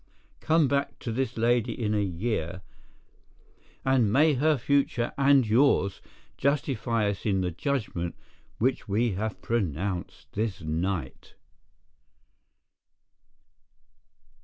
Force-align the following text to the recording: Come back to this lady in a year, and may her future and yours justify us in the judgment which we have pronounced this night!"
Come 0.39 0.67
back 0.67 0.97
to 0.97 1.11
this 1.11 1.37
lady 1.37 1.79
in 1.79 1.93
a 1.93 2.01
year, 2.01 2.63
and 3.85 4.11
may 4.11 4.33
her 4.33 4.57
future 4.57 5.11
and 5.15 5.45
yours 5.47 6.01
justify 6.37 7.07
us 7.07 7.23
in 7.23 7.41
the 7.41 7.51
judgment 7.51 8.15
which 8.57 8.87
we 8.87 9.11
have 9.11 9.39
pronounced 9.43 10.31
this 10.33 10.59
night!" 10.61 11.35